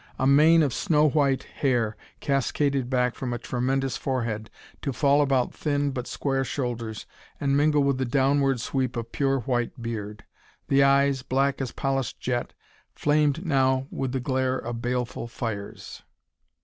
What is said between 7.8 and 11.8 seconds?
with the downward sweep of pure white beard. The eyes, black as